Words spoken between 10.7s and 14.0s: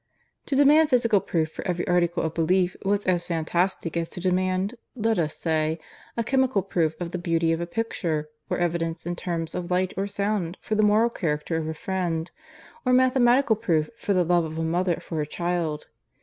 the moral character of a friend, or mathematical proof